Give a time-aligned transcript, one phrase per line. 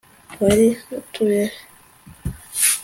[0.41, 0.67] wari
[0.99, 1.59] utuye he